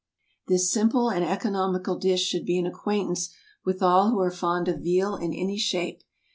[0.47, 4.79] This simple and economical dish should be an acquaintance with all who are fond of
[4.79, 6.01] veal in any shape.